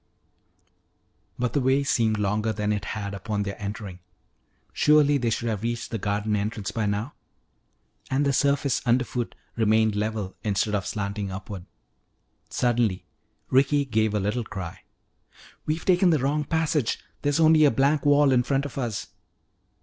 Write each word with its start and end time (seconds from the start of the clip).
But 1.37 1.53
the 1.53 1.61
way 1.61 1.83
seemed 1.83 2.17
longer 2.17 2.51
than 2.51 2.73
it 2.73 2.85
had 2.97 3.13
upon 3.13 3.43
their 3.43 3.55
entering. 3.61 3.99
Surely 4.73 5.19
they 5.19 5.29
should 5.29 5.47
have 5.47 5.61
reached 5.61 5.91
the 5.91 5.99
garden 5.99 6.35
entrance 6.35 6.71
by 6.71 6.87
now. 6.87 7.13
And 8.09 8.25
the 8.25 8.33
surface 8.33 8.81
underfoot 8.87 9.35
remained 9.55 9.95
level 9.95 10.35
instead 10.43 10.73
of 10.73 10.87
slanting 10.87 11.31
upward. 11.31 11.67
Suddenly 12.49 13.05
Ricky 13.51 13.85
gave 13.85 14.15
a 14.15 14.19
little 14.19 14.43
cry. 14.43 14.79
"We've 15.67 15.85
taken 15.85 16.09
the 16.09 16.17
wrong 16.17 16.45
passage! 16.45 16.97
There's 17.21 17.39
only 17.39 17.63
a 17.63 17.69
blank 17.69 18.03
wall 18.03 18.31
in 18.31 18.41
front 18.41 18.65
of 18.65 18.79
us!" 18.79 19.05